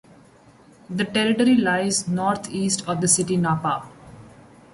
[0.89, 3.87] The territory lies northeast of the city Napa.